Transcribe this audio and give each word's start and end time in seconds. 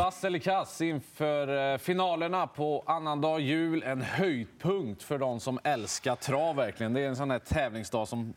Vass 0.00 0.24
eller 0.24 0.38
kass 0.38 0.80
inför 0.80 1.72
eh, 1.72 1.78
finalerna 1.78 2.46
på 2.46 2.82
annandag 2.86 3.40
jul. 3.40 3.82
En 3.82 4.00
höjdpunkt 4.02 5.02
för 5.02 5.18
de 5.18 5.40
som 5.40 5.58
älskar 5.64 6.16
trav. 6.16 6.56
verkligen. 6.56 6.92
Det 6.92 7.00
är 7.00 7.08
en 7.08 7.16
sån 7.16 7.30
här 7.30 7.38
tävlingsdag 7.38 8.08
som 8.08 8.34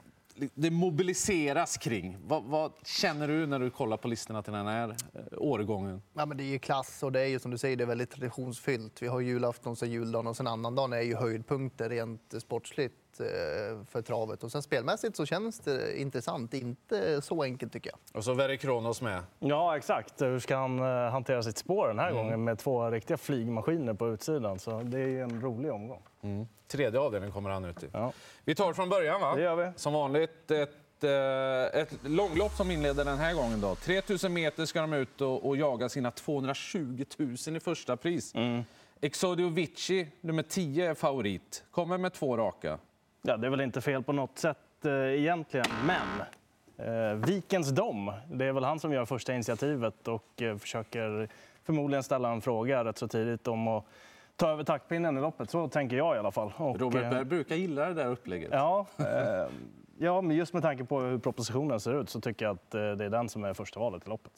det 0.53 0.71
mobiliseras 0.71 1.77
kring. 1.77 2.17
Vad, 2.27 2.43
vad, 2.43 2.71
känner 2.85 3.27
du 3.27 3.45
när 3.47 3.59
du 3.59 3.69
kollar 3.69 3.97
på 3.97 4.07
listorna 4.07 4.43
till 4.43 4.53
den 4.53 4.67
här 4.67 4.89
eh, 4.89 5.21
årgången? 5.37 6.01
Ja, 6.13 6.25
men 6.25 6.37
det 6.37 6.43
är 6.43 6.51
ju 6.51 6.59
klass 6.59 7.03
och 7.03 7.11
det 7.11 7.21
är 7.21 7.27
ju 7.27 7.39
som 7.39 7.51
du 7.51 7.57
säger, 7.57 7.77
det 7.77 7.83
är 7.83 7.87
väldigt 7.87 8.11
traditionsfyllt. 8.11 9.01
Vi 9.01 9.07
har 9.07 9.19
julafton, 9.19 9.75
sen 9.75 9.91
juldagen 9.91 10.27
och 10.27 10.37
sen 10.37 10.47
annandagen 10.47 10.93
är 10.93 11.01
ju 11.01 11.15
höjdpunkter 11.15 11.89
rent 11.89 12.33
sportsligt 12.39 13.02
för 13.87 14.01
travet. 14.01 14.43
Och 14.43 14.51
sen 14.51 14.61
spelmässigt 14.61 15.15
så 15.15 15.25
känns 15.25 15.59
det 15.59 15.99
intressant. 15.99 16.53
Inte 16.53 17.21
så 17.21 17.43
enkelt 17.43 17.73
tycker 17.73 17.89
jag. 17.89 18.17
Och 18.17 18.23
så 18.23 18.33
Verre 18.33 18.57
Kronos 18.57 19.01
med. 19.01 19.23
Ja, 19.39 19.77
exakt. 19.77 20.21
Hur 20.21 20.39
ska 20.39 20.55
han 20.55 20.79
eh, 20.79 21.11
hantera 21.11 21.43
sitt 21.43 21.57
spår 21.57 21.87
den 21.87 21.99
här 21.99 22.09
mm. 22.09 22.23
gången 22.23 22.43
med 22.43 22.59
två 22.59 22.91
riktiga 22.91 23.17
flygmaskiner 23.17 23.93
på 23.93 24.09
utsidan? 24.09 24.59
Så 24.59 24.81
det 24.81 24.99
är 24.99 25.23
en 25.23 25.41
rolig 25.41 25.71
omgång. 25.71 26.01
Mm. 26.21 26.47
Tredje 26.67 26.99
avdelningen 26.99 27.33
kommer 27.33 27.49
han 27.49 27.65
ut 27.65 27.83
i. 27.83 27.87
Ja. 27.93 28.11
Vi 28.43 28.55
tar 28.55 28.73
från 28.73 28.89
början, 28.89 29.21
va? 29.21 29.35
Det 29.35 29.41
gör 29.41 29.55
vi. 29.55 29.71
Som 29.75 29.93
vanligt 29.93 30.51
ett, 30.51 31.03
eh, 31.03 31.81
ett 31.81 31.93
långlopp 32.03 32.51
som 32.51 32.71
inleder 32.71 33.05
den 33.05 33.17
här 33.17 33.33
gången. 33.33 33.61
Då. 33.61 33.75
3000 33.75 34.33
meter 34.33 34.65
ska 34.65 34.81
de 34.81 34.93
ut 34.93 35.21
och, 35.21 35.47
och 35.47 35.57
jaga 35.57 35.89
sina 35.89 36.11
220 36.11 37.05
000 37.17 37.55
i 37.55 37.59
första 37.59 37.97
pris. 37.97 38.35
Mm. 38.35 38.63
Exodio 39.01 39.49
Vici, 39.49 40.07
nummer 40.21 40.43
10, 40.43 40.89
är 40.89 40.93
favorit. 40.93 41.63
Kommer 41.71 41.97
med 41.97 42.13
två 42.13 42.37
raka. 42.37 42.79
Ja, 43.25 43.37
det 43.37 43.47
är 43.47 43.51
väl 43.51 43.61
inte 43.61 43.81
fel 43.81 44.03
på 44.03 44.13
något 44.13 44.37
sätt 44.37 44.85
eh, 44.85 44.91
egentligen, 44.91 45.65
men 45.85 46.21
eh, 46.87 47.13
Vikens 47.13 47.69
dom, 47.69 48.11
det 48.31 48.45
är 48.45 48.51
väl 48.51 48.63
han 48.63 48.79
som 48.79 48.93
gör 48.93 49.05
första 49.05 49.33
initiativet 49.33 50.07
och 50.07 50.41
eh, 50.41 50.57
försöker 50.57 51.29
förmodligen 51.63 52.03
ställa 52.03 52.29
en 52.29 52.41
fråga 52.41 52.85
rätt 52.85 52.97
så 52.97 53.07
tidigt 53.07 53.47
om 53.47 53.67
att 53.67 53.85
ta 54.35 54.49
över 54.49 54.63
taktpinnen 54.63 55.17
i 55.17 55.21
loppet. 55.21 55.49
Så 55.49 55.67
tänker 55.67 55.97
jag 55.97 56.15
i 56.15 56.19
alla 56.19 56.31
fall. 56.31 56.53
Och, 56.57 56.79
Robert 56.79 57.11
Berg 57.11 57.25
brukar 57.25 57.55
gilla 57.55 57.85
det 57.85 57.93
där 57.93 58.07
upplägget. 58.07 58.49
Ja, 58.51 58.85
eh, 58.97 59.51
ja, 59.97 60.21
men 60.21 60.35
just 60.35 60.53
med 60.53 60.61
tanke 60.61 60.83
på 60.85 60.99
hur 60.99 61.17
propositionen 61.17 61.79
ser 61.79 62.01
ut 62.01 62.09
så 62.09 62.21
tycker 62.21 62.45
jag 62.45 62.53
att 62.53 62.75
eh, 62.75 62.91
det 62.91 63.05
är 63.05 63.09
den 63.09 63.29
som 63.29 63.43
är 63.43 63.53
första 63.53 63.79
valet 63.79 64.07
i 64.07 64.09
loppet 64.09 64.33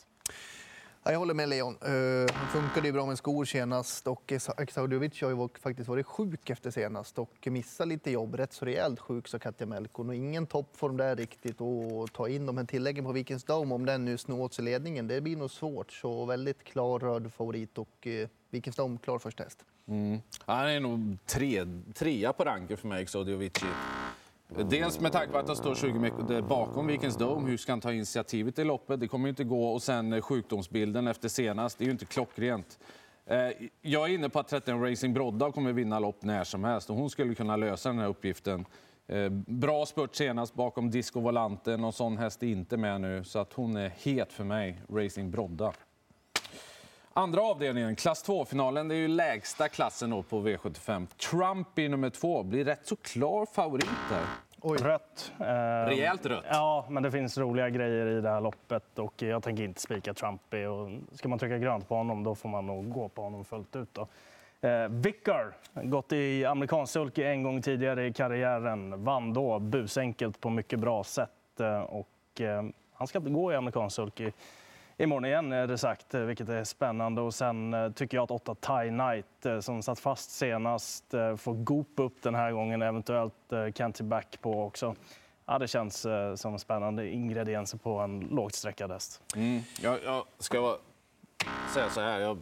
jag 1.11 1.20
håller 1.20 1.34
med 1.34 1.50
Leon. 1.50 1.78
Eh, 1.81 1.92
uh, 1.92 2.25
han 2.34 2.48
funkade 2.48 2.88
ju 2.88 2.94
bra 2.94 3.06
med 3.06 3.17
skor 3.17 3.45
senast 3.45 4.08
och 4.08 4.31
Exaudiovic 4.58 5.22
har 5.22 5.30
ju 5.30 5.50
faktiskt 5.59 5.89
varit 5.89 6.06
sjuk 6.06 6.50
efter 6.50 6.72
senast 6.72 7.20
och 7.20 7.47
missat 7.47 7.88
lite 7.88 8.12
jobb. 8.12 8.36
Rätt 8.36 8.53
så 8.53 8.66
rejält 8.66 9.00
sjuk, 9.00 9.28
sa 9.28 9.39
Katja 9.39 9.66
Melkon. 9.66 10.09
Och 10.09 10.16
ingen 10.16 10.45
toppform 10.45 10.97
där 10.97 11.16
riktigt. 11.16 11.62
Och 11.62 12.14
ta 12.14 12.30
in 12.30 12.45
de 12.45 12.58
här 12.58 12.66
tilläggen 12.66 13.06
på 13.06 13.12
Vikens 13.12 13.44
Dome, 13.44 13.75
om 13.75 13.86
den 13.86 14.06
nu 14.06 14.17
snor 14.17 14.42
åt 14.42 14.53
sig 14.53 14.66
ledningen, 14.66 15.08
det 15.08 15.22
blir 15.22 15.38
nog 15.38 15.52
svårt. 15.52 15.92
Så 15.92 16.25
väldigt 16.25 16.64
klar 16.64 17.00
röd 17.00 17.34
favorit 17.34 17.78
och 17.78 18.08
uh, 18.08 18.28
Vikens 18.50 18.75
Dome 18.75 18.97
klar 18.97 19.19
första 19.19 19.44
häst. 19.44 19.66
Mm. 19.88 20.19
Han 20.40 20.69
är 20.69 20.80
nog 20.80 21.17
tre, 21.25 21.66
trea 21.94 22.34
på 22.34 22.44
ranken 22.44 22.78
för 22.78 22.88
mig, 22.88 23.06
Xodiovici. 23.06 23.66
Dels 24.47 24.99
med 24.99 25.11
tanke 25.11 25.31
på 25.31 25.38
att 25.38 25.47
han 25.47 25.55
står 25.55 25.75
20 25.75 25.99
meter 25.99 26.41
bakom 26.41 26.88
Vikens 26.88 27.17
Dome. 27.17 27.49
Hur 27.49 27.57
ska 27.57 27.71
han 27.71 27.81
ta 27.81 27.93
initiativet 27.93 28.59
i 28.59 28.63
loppet? 28.63 28.99
Det 28.99 29.07
kommer 29.07 29.25
ju 29.25 29.29
inte 29.29 29.43
gå. 29.43 29.67
Och 29.67 29.83
sen 29.83 30.13
eh, 30.13 30.21
sjukdomsbilden 30.21 31.07
efter 31.07 31.29
senast. 31.29 31.77
Det 31.77 31.83
är 31.83 31.85
ju 31.85 31.91
inte 31.91 32.05
klockrent. 32.05 32.79
Eh, 33.25 33.38
jag 33.81 34.09
är 34.09 34.13
inne 34.13 34.29
på 34.29 34.39
att 34.39 34.47
13 34.47 34.81
Racing 34.81 35.13
Brodda 35.13 35.51
kommer 35.51 35.73
vinna 35.73 35.99
lopp 35.99 36.23
när 36.23 36.43
som 36.43 36.63
helst. 36.63 36.89
Och 36.89 36.95
hon 36.95 37.09
skulle 37.09 37.35
kunna 37.35 37.55
lösa 37.55 37.89
den 37.89 37.99
här 37.99 38.07
uppgiften. 38.07 38.66
Eh, 39.07 39.29
bra 39.47 39.85
spurt 39.85 40.16
senast 40.16 40.53
bakom 40.53 40.91
Disco 40.91 41.19
Volante. 41.19 41.77
Någon 41.77 41.93
sån 41.93 42.17
häst 42.17 42.43
är 42.43 42.47
inte 42.47 42.77
med 42.77 43.01
nu. 43.01 43.23
Så 43.23 43.39
att 43.39 43.53
hon 43.53 43.77
är 43.77 43.89
het 43.89 44.33
för 44.33 44.43
mig, 44.43 44.81
Racing 44.89 45.31
Brodda. 45.31 45.73
Andra 47.17 47.41
avdelningen, 47.41 47.95
klass 47.95 48.25
2-finalen, 48.30 48.88
det 48.88 48.95
är 48.95 48.97
ju 48.97 49.08
lägsta 49.08 49.69
klassen 49.69 50.09
då 50.09 50.23
på 50.23 50.47
V75. 50.47 51.08
Trump 51.08 51.79
i 51.79 51.90
nummer 51.90 52.09
två 52.09 52.44
blir 52.44 52.66
rätt 52.66 52.88
så 52.88 52.95
klar 52.95 53.45
favorit 53.45 53.90
där. 54.09 54.23
Oj. 54.62 54.78
Rött. 54.78 55.31
Eh, 55.40 55.45
Rejält 55.90 56.25
rött. 56.25 56.45
Ja, 56.50 56.85
men 56.90 57.03
det 57.03 57.12
finns 57.12 57.38
roliga 57.38 57.69
grejer 57.69 58.06
i 58.06 58.22
det 58.22 58.29
här 58.29 58.41
loppet 58.41 59.00
och 59.00 59.22
jag 59.22 59.44
tänker 59.44 59.63
inte 59.63 59.81
spika 59.81 60.13
Trumpy. 60.13 60.66
Och 60.66 60.90
ska 61.13 61.28
man 61.28 61.40
trycka 61.40 61.57
grönt 61.57 61.88
på 61.88 61.95
honom 61.95 62.23
då 62.23 62.35
får 62.35 62.50
man 62.50 62.66
nog 62.66 62.91
gå 62.91 63.09
på 63.09 63.22
honom 63.22 63.45
fullt 63.45 63.75
ut. 63.75 63.90
Då. 63.94 64.07
Eh, 64.67 64.88
Vickar, 64.90 65.53
gått 65.73 66.11
i 66.13 66.45
amerikansk 66.45 66.94
sulky 66.94 67.23
en 67.23 67.44
gång 67.44 67.61
tidigare 67.61 68.07
i 68.07 68.13
karriären, 68.13 69.03
vann 69.03 69.34
då 69.34 69.59
busenkelt 69.59 70.40
på 70.41 70.50
mycket 70.50 70.79
bra 70.79 71.03
sätt. 71.03 71.59
Eh, 71.59 71.79
och, 71.81 72.41
eh, 72.41 72.63
han 72.94 73.07
ska 73.07 73.17
inte 73.17 73.31
gå 73.31 73.51
i 73.53 73.56
amerikansk 73.56 73.95
sulky 73.95 74.31
imorgon 74.97 75.25
igen 75.25 75.51
är 75.51 75.67
det 75.67 75.78
sagt, 75.78 76.13
vilket 76.13 76.50
är 76.50 76.63
spännande. 76.63 77.22
Och 77.22 77.33
sen 77.33 77.73
eh, 77.73 77.91
tycker 77.91 78.17
jag 78.17 78.23
att 78.23 78.31
8 78.31 78.56
Thai 78.56 78.89
Knight 78.89 79.45
eh, 79.45 79.59
som 79.59 79.81
satt 79.81 80.00
fast 80.00 80.31
senast 80.31 81.13
eh, 81.13 81.35
får 81.35 81.53
Goop 81.53 81.91
upp 81.95 82.22
den 82.22 82.35
här 82.35 82.51
gången, 82.51 82.81
eventuellt 82.81 83.34
Canty 83.75 84.03
back 84.03 84.38
på 84.41 84.63
också. 84.63 84.95
Ja, 85.45 85.59
det 85.59 85.67
känns 85.67 86.05
som 86.35 86.59
spännande 86.59 87.09
ingredienser 87.09 87.78
på 87.78 88.00
en 88.00 88.19
lågt 88.19 88.55
sträckad 88.55 88.91
häst. 88.91 89.22
Mm. 89.35 89.61
Jag, 89.81 90.00
jag 90.03 90.25
ska 90.39 90.78
säga 91.73 91.89
så 91.89 92.01
här. 92.01 92.19
Jag 92.19 92.38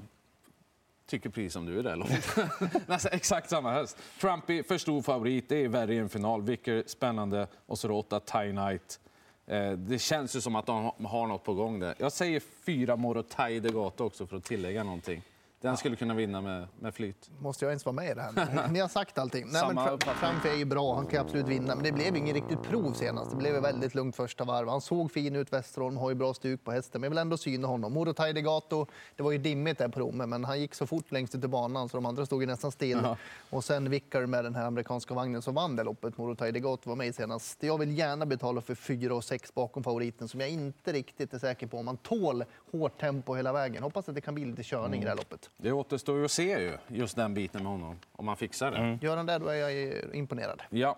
tycker 1.06 1.30
precis 1.30 1.54
som 1.54 1.66
du 1.66 1.80
är 1.80 1.84
där 1.84 1.96
Nästan 2.88 3.12
exakt 3.14 3.50
samma 3.50 3.72
häst. 3.72 3.98
Trumpy 4.22 4.64
för 4.64 4.78
stor 4.78 5.02
favorit. 5.02 5.50
Det 5.50 5.64
är 5.64 5.68
värre 5.68 5.94
i 5.94 5.98
en 5.98 6.10
final. 6.10 6.42
Vicker 6.42 6.84
spännande. 6.88 7.48
Och 7.66 7.80
så 7.80 7.92
8 7.92 8.20
Thai 8.20 8.52
Knight. 8.52 9.00
Eh, 9.48 9.72
det 9.72 10.00
känns 10.00 10.36
ju 10.36 10.42
som 10.42 10.56
att 10.56 10.66
de 10.66 10.92
har 11.06 11.28
något 11.28 11.44
på 11.44 11.54
gång 11.54 11.80
där. 11.80 11.96
Jag 11.98 12.12
säger 12.12 12.40
fyra 12.40 12.96
Morotai 12.96 13.60
de 13.60 13.70
Gato 13.70 14.04
också 14.04 14.28
för 14.28 14.38
att 14.38 14.44
tillägga 14.44 14.84
någonting. 14.84 15.22
Den 15.64 15.78
skulle 15.78 15.96
kunna 15.96 16.14
vinna 16.14 16.42
med, 16.42 16.68
med 16.80 16.94
flyt. 16.94 17.30
Måste 17.40 17.66
jag 17.66 17.70
ens 17.70 17.86
vara 17.86 17.94
med 17.94 18.12
i 18.12 18.14
det 18.14 18.22
här? 18.22 18.68
Ni 18.72 18.80
har 18.80 18.88
sagt 18.88 19.18
allting. 19.18 19.48
Nej, 19.52 19.74
men 19.74 20.00
Framför 20.00 20.50
är 20.50 20.56
ju 20.56 20.66
bra, 20.66 20.96
han 20.96 21.06
kan 21.06 21.22
absolut 21.22 21.48
vinna. 21.48 21.76
Men 21.76 21.84
det 21.84 21.92
blev 21.92 22.16
ingen 22.16 22.34
riktigt 22.34 22.64
prov 22.64 22.94
senast. 22.94 23.32
Det 23.32 23.38
blev 23.38 23.62
väldigt 23.62 23.96
lugnt 23.96 24.16
första 24.16 24.44
varv. 24.44 24.70
Han 24.70 24.82
såg 24.82 25.12
fin 25.12 25.36
ut, 25.36 25.54
Westerholm, 25.54 25.98
har 25.98 26.10
ju 26.10 26.16
bra 26.16 26.34
stuk 26.34 26.64
på 26.64 26.72
hästen. 26.72 27.02
Men 27.02 27.06
jag 27.06 27.10
vill 27.10 27.18
ändå 27.18 27.38
syna 27.38 27.68
honom. 27.68 27.94
Morotai 27.94 28.34
Gato, 28.34 28.86
det 29.16 29.24
var 29.24 29.32
ju 29.32 29.38
dimmigt 29.38 29.78
där 29.78 29.88
på 29.88 30.00
Romme, 30.00 30.26
men 30.26 30.44
han 30.46 30.60
gick 30.60 30.76
så 30.76 30.88
fort 30.88 31.12
längst 31.12 31.36
ut 31.36 31.44
i 31.44 31.48
banan 31.48 31.90
så 31.90 31.98
de 31.98 32.06
andra 32.06 32.26
stod 32.26 32.42
ju 32.42 32.48
nästan 32.48 32.72
still. 32.72 33.00
Ja. 33.04 33.18
Och 33.50 33.64
sen 33.64 33.90
Vickar 33.90 34.26
med 34.26 34.44
den 34.44 34.56
här 34.56 34.66
amerikanska 34.66 35.14
vagnen 35.14 35.42
som 35.42 35.56
vann 35.56 35.76
det 35.76 35.84
loppet. 35.84 36.18
Morotai 36.18 36.52
Gato 36.52 36.90
var 36.90 36.96
med 36.96 37.16
senast. 37.16 37.64
Jag 37.64 37.78
vill 37.78 37.98
gärna 37.98 38.26
betala 38.26 38.62
för 38.62 38.76
4 38.76 39.16
och 39.16 39.24
6 39.24 39.54
bakom 39.54 39.84
favoriten 39.84 40.28
som 40.28 40.40
jag 40.40 40.50
inte 40.50 40.92
riktigt 40.92 41.34
är 41.34 41.40
säker 41.40 41.68
på 41.68 41.78
om 41.78 41.86
man 41.86 41.98
tål 41.98 42.44
hårt 42.72 43.00
tempo 43.00 43.36
hela 43.36 43.54
vägen. 43.54 43.84
Hoppas 43.84 44.10
att 44.10 44.16
det 44.16 44.22
kan 44.22 44.36
bli 44.36 44.46
lite 44.46 44.64
körning 44.64 44.86
mm. 44.86 45.02
i 45.02 45.04
det 45.04 45.10
här 45.10 45.18
loppet. 45.18 45.50
Det 45.58 45.72
återstår 45.72 46.18
ju 46.18 46.26
att 46.26 46.32
se 46.32 46.60
ju, 46.60 46.78
just 46.88 47.16
den 47.16 47.34
biten 47.34 47.64
med 47.64 47.72
honom, 47.72 48.00
om 48.12 48.28
han 48.28 48.38
fixar 48.38 48.72
det. 48.72 48.78
Mm. 48.78 49.00
Gör 49.02 49.18
han 49.18 49.26
det, 49.26 49.38
då 49.38 49.48
är 49.48 49.56
jag 49.56 50.16
imponerad. 50.16 50.62
Ja. 50.70 50.98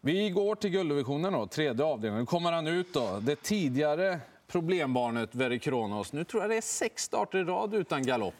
Vi 0.00 0.30
går 0.30 0.54
till 0.54 0.70
gulddivisionen, 0.70 1.32
då, 1.32 1.46
tredje 1.46 1.84
avdelningen. 1.84 2.22
Nu 2.22 2.26
kommer 2.26 2.52
han 2.52 2.66
ut 2.66 2.94
då. 2.94 3.18
Det 3.22 3.42
tidigare 3.42 4.20
problembarnet 4.46 5.34
Verre 5.34 5.58
Kronos. 5.58 6.12
Nu 6.12 6.24
tror 6.24 6.42
jag 6.42 6.50
det 6.50 6.56
är 6.56 6.60
sex 6.60 7.02
starter 7.02 7.38
i 7.38 7.44
rad 7.44 7.74
utan 7.74 8.02
galopp. 8.02 8.34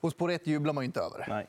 Hos 0.00 0.14
1 0.30 0.46
jublar 0.46 0.72
man 0.72 0.84
inte 0.84 1.00
över. 1.00 1.26
Nej. 1.28 1.46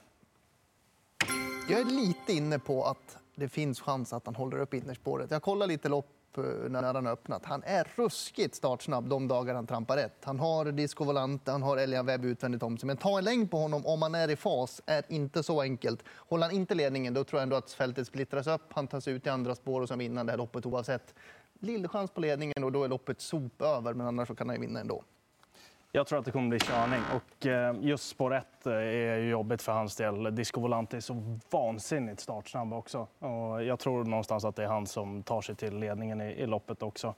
Jag 1.70 1.80
är 1.80 1.86
lite 1.86 2.34
inne 2.34 2.60
på 2.60 2.84
att 2.84 3.18
det 3.36 3.50
finns 3.50 3.82
chans 3.82 4.14
att 4.14 4.26
han 4.26 4.36
håller 4.36 4.60
upp 4.60 4.74
innerspåret. 4.74 5.32
Jag 5.32 5.42
kollar 5.42 5.68
lite 5.68 5.90
lopp 5.90 6.10
Eh, 6.38 6.70
när 6.70 6.84
han 6.84 7.06
har 7.06 7.14
öppnat. 7.14 7.46
Han 7.46 7.64
är 7.64 7.88
ruskigt 7.96 8.56
startsnabb 8.56 9.10
de 9.10 9.28
dagar 9.28 9.56
han 9.56 9.68
trampar 9.68 9.98
rätt. 9.98 10.18
Han 10.24 10.40
har 10.40 10.66
Disco 10.72 11.04
Volante, 11.04 11.52
han 11.52 11.64
har 11.64 11.78
Elian 11.78 12.06
Webb 12.06 12.26
utvändigt 12.26 12.64
om 12.64 12.78
sig. 12.78 12.88
Men 12.88 12.98
ta 12.98 13.18
en 13.18 13.24
längd 13.24 13.52
på 13.52 13.58
honom 13.58 13.86
om 13.86 14.02
han 14.02 14.16
är 14.16 14.30
i 14.30 14.36
fas 14.36 14.82
är 14.86 15.04
inte 15.10 15.44
så 15.44 15.62
enkelt. 15.62 16.04
Håller 16.08 16.46
han 16.46 16.56
inte 16.56 16.76
ledningen 16.76 17.14
då 17.14 17.24
tror 17.24 17.40
jag 17.40 17.44
ändå 17.44 17.56
att 17.56 17.72
fältet 17.72 18.08
splittras 18.08 18.48
upp. 18.48 18.74
Han 18.74 18.88
tas 18.88 19.08
ut 19.08 19.26
i 19.26 19.30
andra 19.30 19.56
spår 19.56 19.82
och 19.82 19.88
sen 19.88 20.00
vinner 20.00 20.24
det 20.24 20.32
här 20.32 20.38
loppet 20.38 20.66
oavsett. 20.66 21.14
Lillchans 21.60 22.12
på 22.12 22.22
ledningen 22.22 22.64
och 22.64 22.72
då 22.72 22.84
är 22.84 22.88
loppet 22.88 23.22
sop 23.22 23.62
över, 23.62 23.94
men 23.94 24.08
annars 24.08 24.28
kan 24.38 24.50
han 24.50 24.62
vinna 24.62 24.80
ändå. 24.80 25.04
Jag 25.92 26.08
tror 26.08 26.20
att 26.20 26.26
det 26.26 26.32
kommer 26.32 26.50
bli 26.50 26.60
körning. 26.60 27.02
Och 27.16 27.46
eh, 27.46 27.76
just 27.82 28.10
spår 28.10 28.36
1 28.36 28.66
eh, 28.66 28.74
är 28.74 29.18
jobbigt 29.18 29.62
för 29.62 29.72
hans 29.72 29.96
del. 29.96 30.36
Disco 30.36 30.62
Volante 30.62 30.98
är 30.98 31.02
så 31.02 31.40
vansinnigt 31.52 32.20
startsnabb 32.20 32.74
också. 32.74 33.08
Och 33.20 33.64
jag 33.64 33.80
tror 33.80 34.04
någonstans 34.04 34.46
att 34.46 34.56
det 34.56 34.64
är 34.64 34.68
han 34.68 34.86
som 34.86 35.24
tar 35.24 35.42
sig 35.42 35.56
till 35.56 35.78
ledningen 35.78 36.22
i, 36.22 36.26
i 36.26 36.46
loppet 36.46 36.84
också. 36.84 37.14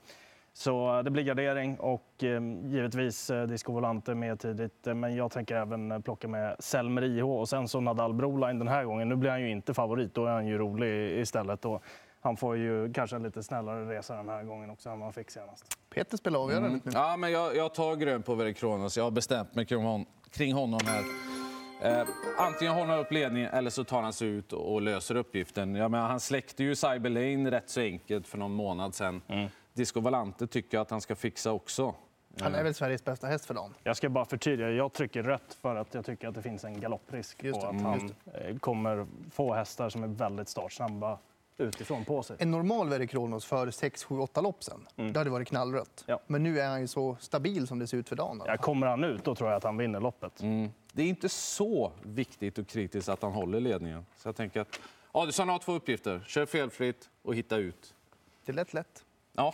Så 0.52 0.96
eh, 0.96 1.02
det 1.02 1.10
blir 1.10 1.22
gardering 1.22 1.80
och 1.80 2.24
givetvis 2.64 3.30
Disco 3.48 3.72
Volante 3.72 4.14
med 4.14 4.40
tidigt. 4.40 4.86
Men 4.94 5.16
jag 5.16 5.30
tänker 5.30 5.56
även 5.56 6.02
plocka 6.02 6.28
med 6.28 6.56
Selmer 6.58 7.04
IH 7.04 7.24
och 7.24 7.48
sen 7.48 7.68
så 7.68 7.80
Nadal 7.80 8.14
Broline 8.14 8.58
den 8.58 8.68
här 8.68 8.84
gången. 8.84 9.08
Nu 9.08 9.16
blir 9.16 9.30
han 9.30 9.40
ju 9.40 9.50
inte 9.50 9.74
favorit, 9.74 10.14
då 10.14 10.26
är 10.26 10.30
han 10.30 10.46
ju 10.46 10.58
rolig 10.58 11.18
istället. 11.20 11.64
Och 11.64 11.82
han 12.20 12.36
får 12.36 12.56
ju 12.56 12.92
kanske 12.92 13.16
en 13.16 13.22
lite 13.22 13.42
snällare 13.42 13.96
resa 13.96 14.16
den 14.16 14.28
här 14.28 14.42
gången 14.42 14.70
också 14.70 14.88
än 14.88 14.98
vad 14.98 15.06
han 15.06 15.12
fick 15.12 15.30
senast. 15.30 15.79
Peter 15.94 16.16
spelar 16.16 16.40
avgörandet 16.40 16.86
mm. 16.86 16.94
Ja, 16.94 17.16
men 17.16 17.32
jag, 17.32 17.56
jag 17.56 17.74
tar 17.74 17.96
grön 17.96 18.22
på 18.22 18.34
Verre 18.34 18.52
Kronos. 18.52 18.96
Jag 18.96 19.04
har 19.04 19.10
bestämt 19.10 19.54
mig 19.54 19.66
kring, 19.66 19.82
hon, 19.82 20.06
kring 20.30 20.52
honom 20.52 20.80
här. 20.86 21.02
Eh, 21.82 22.08
antingen 22.38 22.74
håller 22.74 22.90
han 22.90 22.98
upp 22.98 23.12
ledningen 23.12 23.50
eller 23.50 23.70
så 23.70 23.84
tar 23.84 24.02
han 24.02 24.12
sig 24.12 24.28
ut 24.28 24.52
och 24.52 24.82
löser 24.82 25.14
uppgiften. 25.14 25.74
Jag 25.74 25.90
menar, 25.90 26.08
han 26.08 26.20
släckte 26.20 26.64
ju 26.64 26.74
Cyber 26.74 27.10
Lane 27.10 27.50
rätt 27.50 27.70
så 27.70 27.80
enkelt 27.80 28.26
för 28.26 28.38
någon 28.38 28.52
månad 28.52 28.94
sedan. 28.94 29.22
Mm. 29.28 29.48
Disco 29.72 30.00
Valante 30.00 30.46
tycker 30.46 30.76
jag 30.76 30.82
att 30.82 30.90
han 30.90 31.00
ska 31.00 31.16
fixa 31.16 31.52
också. 31.52 31.94
Han 32.40 32.54
är 32.54 32.64
väl 32.64 32.74
Sveriges 32.74 33.04
bästa 33.04 33.26
häst 33.26 33.46
för 33.46 33.54
dagen. 33.54 33.74
Jag 33.82 33.96
ska 33.96 34.08
bara 34.08 34.24
förtydliga. 34.24 34.70
Jag 34.70 34.92
trycker 34.92 35.22
rött 35.22 35.58
för 35.60 35.76
att 35.76 35.94
jag 35.94 36.04
tycker 36.04 36.28
att 36.28 36.34
det 36.34 36.42
finns 36.42 36.64
en 36.64 36.80
galopprisk 36.80 37.42
på 37.52 37.66
att 37.66 37.80
han 37.80 38.12
eh, 38.34 38.58
kommer 38.58 39.06
få 39.30 39.54
hästar 39.54 39.88
som 39.88 40.02
är 40.02 40.08
väldigt 40.08 40.48
startsnabba 40.48 41.18
utifrån 41.60 42.04
på 42.04 42.22
sig. 42.22 42.36
En 42.38 42.50
normal 42.50 42.88
Verre 42.88 43.06
Kronos 43.06 43.44
för 43.44 43.70
6, 43.70 44.04
7, 44.04 44.18
8 44.18 44.40
lopp 44.40 44.64
sen, 44.64 44.86
det 44.96 45.18
hade 45.18 45.30
varit 45.30 45.48
knallrött. 45.48 46.04
Ja. 46.06 46.20
Men 46.26 46.42
nu 46.42 46.60
är 46.60 46.68
han 46.68 46.80
ju 46.80 46.86
så 46.86 47.16
stabil 47.20 47.66
som 47.66 47.78
det 47.78 47.86
ser 47.86 47.96
ut 47.96 48.08
för 48.08 48.16
dagen. 48.16 48.42
Ja, 48.46 48.56
kommer 48.56 48.86
han 48.86 49.04
ut, 49.04 49.24
då 49.24 49.34
tror 49.34 49.50
jag 49.50 49.56
att 49.56 49.64
han 49.64 49.76
vinner 49.76 50.00
loppet. 50.00 50.42
Mm. 50.42 50.70
Det 50.92 51.02
är 51.02 51.06
inte 51.06 51.28
så 51.28 51.92
viktigt 52.02 52.58
och 52.58 52.66
kritiskt 52.66 53.08
att 53.08 53.22
han 53.22 53.32
håller 53.32 53.60
ledningen. 53.60 54.06
Så 54.16 54.28
jag 54.28 54.36
tänker 54.36 54.60
att 54.60 54.80
Adielsson 55.12 55.48
har 55.48 55.58
två 55.58 55.72
uppgifter. 55.72 56.24
Kör 56.26 56.46
felfritt 56.46 57.08
och 57.22 57.34
hitta 57.34 57.56
ut. 57.56 57.94
Det 58.44 58.52
är 58.52 58.56
lätt 58.56 58.74
lätt. 58.74 59.04
Ja, 59.32 59.52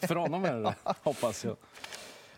för 0.00 0.14
honom 0.14 0.44
är 0.44 0.54
det 0.54 0.62
det, 0.62 0.74
hoppas 1.02 1.44
jag. 1.44 1.56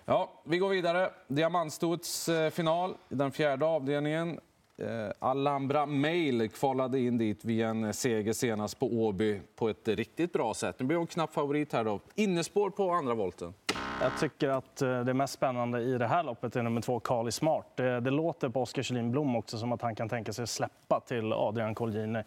Ja, 0.04 0.32
vi 0.44 0.58
går 0.58 0.68
vidare. 0.68 1.10
Diamantstoets 1.28 2.28
eh, 2.28 2.50
final 2.50 2.96
i 3.08 3.14
den 3.14 3.32
fjärde 3.32 3.64
avdelningen. 3.66 4.40
Eh, 4.78 5.12
Alhambra 5.18 5.86
Mail 5.86 6.48
kvalade 6.48 6.98
in 6.98 7.18
dit 7.18 7.44
via 7.44 7.68
en 7.68 7.94
seger 7.94 8.32
senast 8.32 8.78
på 8.78 8.86
Åby 8.86 9.40
på 9.56 9.68
ett 9.68 9.88
riktigt 9.88 10.32
bra 10.32 10.54
sätt. 10.54 10.76
Nu 10.78 10.86
blir 10.86 10.96
hon 10.96 11.06
knapp 11.06 11.34
favorit 11.34 11.72
här 11.72 11.84
då. 11.84 12.00
Innespår 12.14 12.70
på 12.70 12.90
andra 12.90 13.14
volten. 13.14 13.54
Jag 14.00 14.18
tycker 14.20 14.48
att 14.48 14.82
eh, 14.82 15.04
det 15.04 15.14
mest 15.14 15.34
spännande 15.34 15.80
i 15.80 15.98
det 15.98 16.06
här 16.06 16.22
loppet 16.22 16.56
är 16.56 16.62
nummer 16.62 16.80
två, 16.80 17.00
Kali 17.00 17.32
Smart. 17.32 17.66
Det, 17.76 18.00
det 18.00 18.10
låter 18.10 18.48
på 18.48 18.62
Oskar 18.62 18.82
Kjellin 18.82 19.10
Blom 19.10 19.36
också 19.36 19.58
som 19.58 19.72
att 19.72 19.82
han 19.82 19.94
kan 19.94 20.08
tänka 20.08 20.32
sig 20.32 20.46
släppa 20.46 21.00
till 21.00 21.32
Adrian 21.32 21.74
Colgjini. 21.74 22.22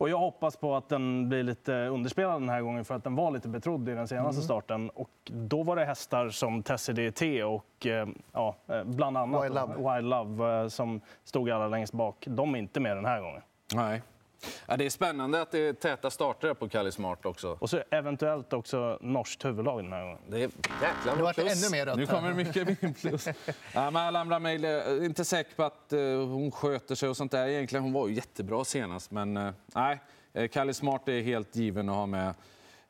Och 0.00 0.08
jag 0.08 0.18
hoppas 0.18 0.56
på 0.56 0.76
att 0.76 0.88
den 0.88 1.28
blir 1.28 1.42
lite 1.42 1.72
underspelad 1.72 2.42
den 2.42 2.48
här 2.48 2.62
gången 2.62 2.84
för 2.84 2.94
att 2.94 3.04
den 3.04 3.14
var 3.14 3.30
lite 3.30 3.48
betrodd 3.48 3.88
i 3.88 3.94
den 3.94 4.08
senaste 4.08 4.42
starten. 4.42 4.90
Och 4.90 5.10
då 5.24 5.62
var 5.62 5.76
det 5.76 5.84
hästar 5.84 6.28
som 6.28 6.62
Tessie 6.62 6.94
DT 7.10 7.44
och 7.44 7.86
eh, 7.86 8.08
ja, 8.32 8.56
eh, 8.66 8.84
bland 8.84 9.16
annat 9.16 9.44
Wild 9.44 9.54
Love. 9.54 9.94
Wild 9.94 10.08
Love 10.10 10.62
eh, 10.62 10.68
som 10.68 11.00
stod 11.24 11.50
allra 11.50 11.68
längst 11.68 11.92
bak. 11.92 12.24
De 12.28 12.54
är 12.54 12.58
inte 12.58 12.80
med 12.80 12.96
den 12.96 13.04
här 13.04 13.20
gången. 13.20 13.42
Nej. 13.74 14.02
Ja, 14.66 14.76
det 14.76 14.86
är 14.86 14.90
spännande 14.90 15.42
att 15.42 15.50
det 15.50 15.58
är 15.58 15.72
täta 15.72 16.10
starter 16.10 16.54
på 16.54 16.68
Kalle 16.68 16.92
Smart 16.92 17.26
också. 17.26 17.56
Och 17.60 17.70
så 17.70 17.82
eventuellt 17.90 18.52
också 18.52 18.98
norskt 19.00 19.44
huvudlag 19.44 19.82
den 19.84 19.92
här 19.92 20.02
gången. 20.02 20.18
Det 20.28 20.36
är 20.36 20.40
jäkla 20.40 21.26
Det 21.26 21.34
plus. 21.34 21.64
ännu 21.64 21.70
mer 21.76 21.86
rött 21.86 21.96
Nu 21.96 22.06
kommer 22.06 22.28
det 22.28 22.34
mycket 22.34 22.82
min 22.82 22.94
plus. 22.94 23.26
ja, 23.74 23.90
men 23.90 23.96
Alhambra 23.96 24.38
Mail, 24.38 24.62
jag 24.62 24.72
är 24.72 25.04
inte 25.04 25.24
säker 25.24 25.54
på 25.56 25.62
att 25.62 25.92
eh, 25.92 26.00
hon 26.00 26.50
sköter 26.50 26.94
sig 26.94 27.08
och 27.08 27.16
sånt 27.16 27.32
där. 27.32 27.48
Egentligen, 27.48 27.82
hon 27.82 27.92
var 27.92 28.08
ju 28.08 28.14
jättebra 28.14 28.64
senast, 28.64 29.10
men 29.10 29.36
eh, 29.36 29.52
nej. 29.74 30.00
Kalle 30.52 30.74
Smart 30.74 31.08
är 31.08 31.22
helt 31.22 31.56
given 31.56 31.88
att 31.88 31.94
ha 31.94 32.06
med. 32.06 32.34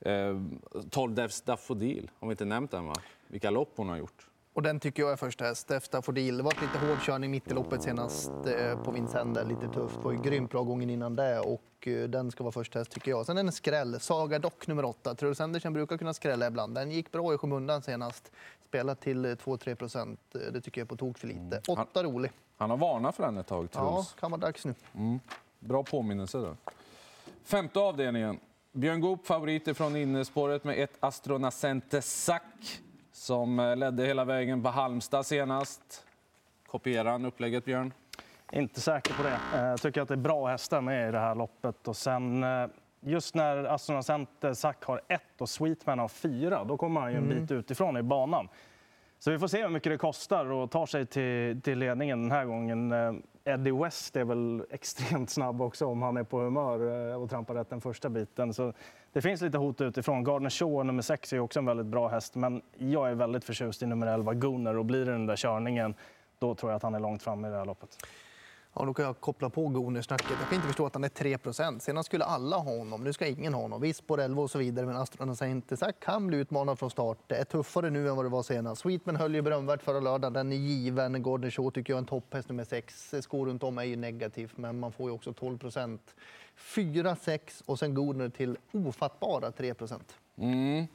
Uh, 0.06 0.42
12 0.90 1.14
Devs 1.14 1.40
Daffodil, 1.40 2.10
har 2.20 2.28
vi 2.28 2.32
inte 2.32 2.44
nämnt 2.44 2.70
den 2.70 2.86
va? 2.86 2.94
Vilka 3.28 3.50
lopp 3.50 3.72
hon 3.76 3.88
har 3.88 3.96
gjort. 3.96 4.29
Och 4.60 4.64
den 4.64 4.80
tycker 4.80 5.02
jag 5.02 5.12
är 5.12 5.16
första 5.16 5.44
häst. 5.44 5.70
Efter 5.70 6.00
Fordil. 6.02 6.36
Det 6.36 6.42
var 6.42 6.52
lite 6.52 6.86
hård 6.86 6.98
körning 7.02 7.30
mitt 7.30 7.50
i 7.50 7.54
loppet 7.54 7.82
senast 7.82 8.30
eh, 8.46 8.82
på 8.82 8.90
Vincennes. 8.90 9.48
Lite 9.48 9.68
tufft. 9.68 9.94
Det 9.94 10.00
var 10.04 10.12
ju 10.12 10.18
grymt 10.22 10.50
bra 10.50 10.62
gången 10.62 10.90
innan 10.90 11.16
det. 11.16 11.40
Och 11.40 11.88
eh, 11.88 12.08
den 12.08 12.30
ska 12.30 12.44
vara 12.44 12.52
första 12.52 12.78
häst 12.78 12.90
tycker 12.90 13.10
jag. 13.10 13.26
Sen 13.26 13.38
en 13.38 13.52
skräll. 13.52 14.00
Saga 14.00 14.38
Dock 14.38 14.66
nummer 14.66 14.84
åtta. 14.84 15.14
Truls 15.14 15.40
Andersen 15.40 15.72
brukar 15.72 15.96
kunna 15.98 16.14
skrälla 16.14 16.46
ibland. 16.46 16.74
Den 16.74 16.90
gick 16.90 17.12
bra 17.12 17.34
i 17.34 17.38
skymundan 17.38 17.82
senast. 17.82 18.32
Spelat 18.68 19.00
till 19.00 19.24
eh, 19.24 19.28
2-3 19.28 19.74
procent. 19.74 20.20
Eh, 20.34 20.40
Det 20.52 20.60
tycker 20.60 20.80
jag 20.80 20.84
är 20.84 20.88
på 20.88 20.96
tok 20.96 21.18
för 21.18 21.26
lite. 21.26 21.62
Åtta 21.68 22.02
rolig. 22.02 22.30
Han 22.56 22.70
har 22.70 22.76
varnat 22.76 23.16
för 23.16 23.22
den 23.22 23.36
ett 23.38 23.46
tag, 23.46 23.68
Ja, 23.72 23.92
Truls. 23.94 24.14
kan 24.20 24.30
vara 24.30 24.40
dags 24.40 24.64
nu. 24.64 24.74
Bra 25.58 25.82
påminnelse. 25.82 26.38
Då. 26.38 26.56
Femte 27.44 27.78
avdelningen. 27.80 28.40
Björn 28.72 29.00
Goop 29.00 29.26
favoriter 29.26 29.74
från 29.74 29.96
innespåret 29.96 30.64
med 30.64 30.78
ett 30.82 30.96
Astronacente 31.00 32.02
Sack 32.02 32.80
som 33.20 33.58
eh, 33.60 33.76
ledde 33.76 34.06
hela 34.06 34.24
vägen 34.24 34.62
på 34.62 34.68
Halmstad 34.68 35.26
senast. 35.26 36.06
Kopierar 36.66 37.10
han 37.10 37.24
upplägget, 37.24 37.64
Björn? 37.64 37.92
Inte 38.52 38.80
säker 38.80 39.14
på 39.14 39.22
det. 39.22 39.38
Eh, 39.58 39.64
Jag 39.64 39.80
tycker 39.80 40.02
att 40.02 40.08
det 40.08 40.14
är 40.14 40.16
bra 40.16 40.46
hästar 40.46 40.80
med 40.80 41.08
i 41.08 41.12
det 41.12 41.18
här 41.18 41.34
loppet. 41.34 41.88
Och 41.88 41.96
sen, 41.96 42.44
eh, 42.44 42.66
just 43.00 43.34
när 43.34 43.64
Aston 43.64 44.02
Center 44.02 44.54
Sack 44.54 44.84
har 44.84 45.00
ett 45.08 45.40
och 45.40 45.48
Sweetman 45.48 45.98
har 45.98 46.08
fyra, 46.08 46.64
då 46.64 46.76
kommer 46.76 47.00
han 47.00 47.10
ju 47.12 47.16
en 47.16 47.28
bit 47.28 47.50
utifrån 47.50 47.96
i 47.96 48.02
banan. 48.02 48.48
Så 49.18 49.30
vi 49.30 49.38
får 49.38 49.48
se 49.48 49.62
hur 49.62 49.68
mycket 49.68 49.92
det 49.92 49.98
kostar 49.98 50.64
att 50.64 50.70
ta 50.70 50.86
sig 50.86 51.06
till, 51.06 51.60
till 51.62 51.78
ledningen 51.78 52.22
den 52.22 52.30
här 52.30 52.44
gången. 52.44 52.92
Eddie 53.44 53.70
West 53.70 54.16
är 54.16 54.24
väl 54.24 54.64
extremt 54.70 55.30
snabb 55.30 55.62
också 55.62 55.86
om 55.86 56.02
han 56.02 56.16
är 56.16 56.24
på 56.24 56.40
humör 56.40 57.10
eh, 57.10 57.22
och 57.22 57.30
trampar 57.30 57.54
rätt 57.54 57.70
den 57.70 57.80
första 57.80 58.08
biten. 58.08 58.54
Så 58.54 58.72
det 59.12 59.22
finns 59.22 59.40
lite 59.40 59.58
hot 59.58 59.80
utifrån. 59.80 60.24
Gardner 60.24 60.50
Shaw, 60.50 60.84
nummer 60.84 61.02
6, 61.02 61.32
är 61.32 61.38
också 61.38 61.58
en 61.58 61.66
väldigt 61.66 61.86
bra 61.86 62.08
häst. 62.08 62.34
Men 62.34 62.62
jag 62.78 63.10
är 63.10 63.14
väldigt 63.14 63.44
förtjust 63.44 63.82
i 63.82 63.86
nummer 63.86 64.06
11, 64.06 64.34
Gunnar. 64.34 64.74
Och 64.74 64.84
blir 64.84 65.04
det 65.04 65.12
den 65.12 65.26
där 65.26 65.36
körningen, 65.36 65.94
då 66.38 66.54
tror 66.54 66.72
jag 66.72 66.76
att 66.76 66.82
han 66.82 66.94
är 66.94 67.00
långt 67.00 67.22
fram 67.22 67.44
i 67.44 67.48
det 67.48 67.56
här 67.56 67.64
loppet. 67.64 67.96
Ja, 68.74 68.84
då 68.84 68.94
kan 68.94 69.04
jag 69.04 69.20
koppla 69.20 69.50
på 69.50 69.68
Gunner-snacket. 69.68 70.30
Jag 70.30 70.48
kan 70.48 70.54
inte 70.54 70.66
förstå 70.66 70.86
att 70.86 70.94
han 70.94 71.04
är 71.04 71.08
3% 71.08 71.78
Senast 71.78 72.06
skulle 72.06 72.24
alla 72.24 72.56
ha 72.56 72.78
honom. 72.78 73.04
Nu 73.04 73.12
ska 73.12 73.26
ingen 73.26 73.54
ha 73.54 73.62
honom. 73.62 73.80
Visst, 73.80 74.06
Borello 74.06 74.42
och 74.42 74.50
så 74.50 74.58
vidare, 74.58 74.86
men 74.86 74.96
Astronacente 74.96 75.92
kan 76.00 76.26
bli 76.26 76.38
utmanad 76.38 76.78
från 76.78 76.90
start. 76.90 77.18
Det 77.26 77.34
är 77.34 77.44
tuffare 77.44 77.90
nu 77.90 78.08
än 78.08 78.16
vad 78.16 78.24
det 78.24 78.28
var 78.28 78.42
senast. 78.42 78.82
Sweetman 78.82 79.16
höll 79.16 79.34
ju 79.34 79.42
berömvärt 79.42 79.82
förra 79.82 80.00
lördagen. 80.00 80.32
Den 80.32 80.52
är 80.52 80.56
given. 80.56 81.22
Gordon 81.22 81.50
Shaw 81.50 81.70
tycker 81.70 81.92
jag 81.92 81.96
är 81.96 82.00
en 82.00 82.06
topphäst 82.06 82.48
nummer 82.48 82.64
6. 82.64 83.14
Skor 83.20 83.46
runt 83.46 83.62
om 83.62 83.78
är 83.78 83.84
ju 83.84 83.96
negativt, 83.96 84.56
men 84.56 84.80
man 84.80 84.92
får 84.92 85.06
ju 85.06 85.14
också 85.14 85.32
12 85.32 85.58
4, 86.56 87.16
6 87.16 87.62
och 87.66 87.78
sen 87.78 87.94
Gordner 87.94 88.28
till 88.28 88.56
ofattbara 88.72 89.52
3 89.52 89.74
Mm. 90.36 90.86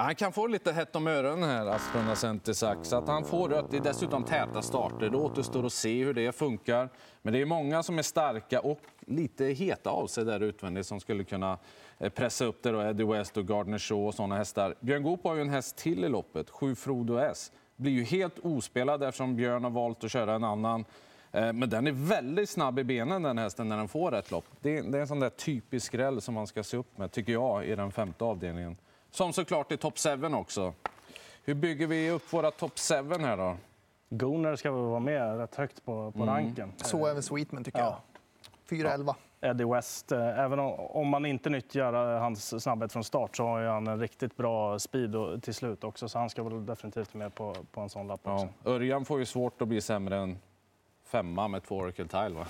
Han 0.00 0.14
kan 0.14 0.32
få 0.32 0.46
lite 0.46 0.72
hett 0.72 0.96
om 0.96 1.06
öronen 1.06 1.48
här, 1.48 1.66
Astronacente 1.66 2.54
Sack. 2.54 2.78
Så 2.82 2.96
att 2.96 3.08
han 3.08 3.24
får 3.24 3.48
rött. 3.48 3.70
Det 3.70 3.76
är 3.76 3.80
dessutom 3.80 4.24
täta 4.24 4.62
starter. 4.62 5.10
Det 5.10 5.16
återstår 5.16 5.66
att 5.66 5.72
se 5.72 6.04
hur 6.04 6.14
det 6.14 6.32
funkar. 6.32 6.88
Men 7.22 7.32
det 7.32 7.40
är 7.40 7.46
många 7.46 7.82
som 7.82 7.98
är 7.98 8.02
starka 8.02 8.60
och 8.60 8.80
lite 9.00 9.44
heta 9.44 9.90
av 9.90 10.06
sig 10.06 10.24
där 10.24 10.40
utvändigt 10.40 10.86
som 10.86 11.00
skulle 11.00 11.24
kunna 11.24 11.58
eh, 11.98 12.08
pressa 12.08 12.44
upp 12.44 12.62
det. 12.62 12.70
Då. 12.70 12.82
Eddie 12.82 13.04
West 13.04 13.36
och 13.36 13.46
Gardner 13.46 13.78
Shaw 13.78 14.06
och 14.06 14.14
sådana 14.14 14.36
hästar. 14.36 14.74
Björn 14.80 15.02
Goop 15.02 15.24
har 15.24 15.34
ju 15.34 15.40
en 15.40 15.50
häst 15.50 15.76
till 15.76 16.04
i 16.04 16.08
loppet, 16.08 16.50
Sju 16.50 16.74
Frodo 16.74 17.18
S. 17.18 17.52
Blir 17.76 17.92
ju 17.92 18.02
helt 18.02 18.38
ospelad 18.38 19.02
eftersom 19.02 19.36
Björn 19.36 19.64
har 19.64 19.70
valt 19.70 20.04
att 20.04 20.10
köra 20.10 20.34
en 20.34 20.44
annan. 20.44 20.84
Eh, 21.32 21.52
men 21.52 21.70
den 21.70 21.86
är 21.86 21.92
väldigt 21.92 22.50
snabb 22.50 22.78
i 22.78 22.84
benen 22.84 23.22
den 23.22 23.38
hästen 23.38 23.68
när 23.68 23.76
den 23.76 23.88
får 23.88 24.10
rätt 24.10 24.30
lopp. 24.30 24.46
Det 24.60 24.78
är, 24.78 24.82
det 24.82 24.98
är 24.98 25.02
en 25.02 25.08
sån 25.08 25.20
där 25.20 25.30
typisk 25.30 25.86
skräll 25.86 26.20
som 26.20 26.34
man 26.34 26.46
ska 26.46 26.62
se 26.62 26.76
upp 26.76 26.98
med, 26.98 27.12
tycker 27.12 27.32
jag, 27.32 27.66
i 27.66 27.74
den 27.74 27.92
femte 27.92 28.24
avdelningen. 28.24 28.76
Som 29.10 29.32
såklart 29.32 29.72
är 29.72 29.76
top 29.76 29.98
7 29.98 30.34
också. 30.34 30.74
Hur 31.44 31.54
bygger 31.54 31.86
vi 31.86 32.10
upp 32.10 32.32
våra 32.32 32.50
top 32.50 32.78
7 32.78 32.94
här 32.94 33.36
då? 33.36 33.56
Gunnar 34.10 34.56
ska 34.56 34.72
väl 34.72 34.82
vara 34.82 35.00
med 35.00 35.38
rätt 35.38 35.54
högt 35.54 35.84
på, 35.84 36.12
på 36.12 36.26
ranken. 36.26 36.72
Så 36.76 37.06
även 37.06 37.22
Sweetman 37.22 37.64
tycker 37.64 37.78
Ja. 37.78 37.84
jag. 38.68 38.78
4-11. 38.78 39.14
Eddie 39.40 39.64
West, 39.64 40.12
eh, 40.12 40.38
även 40.38 40.58
om, 40.58 41.08
man 41.08 41.26
inte 41.26 41.50
nyttjar 41.50 42.14
eh, 42.14 42.20
hans 42.20 42.62
snabbhet 42.62 42.92
från 42.92 43.04
start 43.04 43.36
så 43.36 43.44
har 43.44 43.62
han 43.62 43.86
en 43.86 44.00
riktigt 44.00 44.36
bra 44.36 44.78
speed 44.78 45.42
till 45.42 45.54
slut 45.54 45.84
också. 45.84 46.08
Så 46.08 46.18
han 46.18 46.30
ska 46.30 46.42
väl 46.42 46.66
definitivt 46.66 47.14
med 47.14 47.34
på, 47.34 47.54
på 47.72 47.80
en 47.80 47.88
sån 47.88 48.06
lapp 48.06 48.20
också. 48.26 48.48
Ja. 48.64 48.70
Örjan 48.70 49.04
får 49.04 49.18
ju 49.18 49.26
svårt 49.26 49.62
att 49.62 49.68
bli 49.68 49.80
sämre 49.80 50.16
än 50.16 50.38
femma 51.04 51.48
med 51.48 51.62
två 51.64 51.76
Oracle 51.76 52.08
Tile. 52.08 52.28
Va? 52.28 52.46